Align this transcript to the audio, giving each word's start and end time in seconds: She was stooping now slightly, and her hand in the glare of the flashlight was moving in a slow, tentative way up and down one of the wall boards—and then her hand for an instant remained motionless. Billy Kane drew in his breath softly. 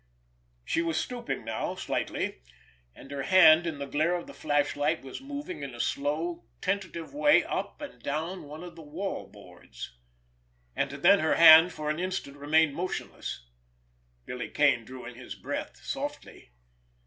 She 0.65 0.81
was 0.81 0.97
stooping 0.97 1.45
now 1.45 1.75
slightly, 1.75 2.41
and 2.95 3.11
her 3.11 3.21
hand 3.21 3.67
in 3.67 3.77
the 3.77 3.85
glare 3.85 4.15
of 4.15 4.25
the 4.25 4.33
flashlight 4.33 5.03
was 5.03 5.21
moving 5.21 5.61
in 5.61 5.75
a 5.75 5.79
slow, 5.79 6.45
tentative 6.59 7.13
way 7.13 7.43
up 7.43 7.79
and 7.81 8.01
down 8.01 8.45
one 8.45 8.63
of 8.63 8.75
the 8.75 8.81
wall 8.81 9.27
boards—and 9.27 10.89
then 10.91 11.19
her 11.19 11.35
hand 11.35 11.71
for 11.71 11.91
an 11.91 11.99
instant 11.99 12.37
remained 12.37 12.73
motionless. 12.73 13.45
Billy 14.25 14.49
Kane 14.49 14.85
drew 14.85 15.05
in 15.05 15.13
his 15.13 15.35
breath 15.35 15.77
softly. 15.83 16.49